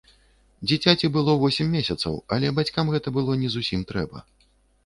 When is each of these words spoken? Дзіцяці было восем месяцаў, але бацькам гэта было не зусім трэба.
Дзіцяці 0.69 1.09
было 1.17 1.35
восем 1.43 1.69
месяцаў, 1.79 2.17
але 2.37 2.47
бацькам 2.61 2.91
гэта 2.95 3.07
было 3.19 3.37
не 3.43 3.49
зусім 3.57 3.85
трэба. 3.93 4.29